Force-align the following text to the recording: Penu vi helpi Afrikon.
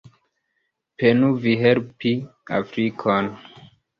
Penu 1.01 1.29
vi 1.43 1.53
helpi 1.65 2.13
Afrikon. 2.61 3.31